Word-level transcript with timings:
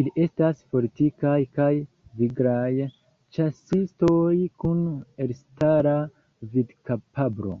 Ili 0.00 0.10
estas 0.22 0.58
fortikaj 0.72 1.36
kaj 1.58 1.68
viglaj 2.22 2.88
ĉasistoj 3.36 4.34
kun 4.64 4.82
elstara 5.26 5.94
vidkapablo. 6.56 7.56